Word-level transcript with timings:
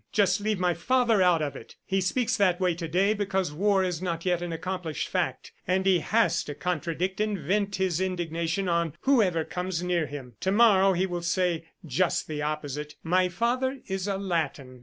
"Just 0.11 0.41
leave 0.41 0.57
my 0.59 0.73
father 0.73 1.21
out 1.21 1.43
of 1.43 1.55
it! 1.55 1.75
He 1.85 2.01
speaks 2.01 2.35
that 2.35 2.59
way 2.59 2.73
to 2.73 2.87
day 2.87 3.13
because 3.13 3.53
war 3.53 3.83
is 3.83 4.01
not 4.01 4.25
yet 4.25 4.41
an 4.41 4.51
accomplished 4.51 5.07
fact, 5.07 5.51
and 5.67 5.85
he 5.85 5.99
has 5.99 6.43
to 6.45 6.55
contradict 6.55 7.21
and 7.21 7.37
vent 7.37 7.75
his 7.75 8.01
indignation 8.01 8.67
on 8.67 8.93
whoever 9.01 9.43
comes 9.43 9.83
near 9.83 10.07
him. 10.07 10.33
To 10.39 10.51
morrow 10.51 10.93
he 10.93 11.05
will 11.05 11.21
say 11.21 11.67
just 11.85 12.27
the 12.27 12.41
opposite.... 12.41 12.95
My 13.03 13.29
father 13.29 13.77
is 13.85 14.07
a 14.07 14.17
Latin." 14.17 14.79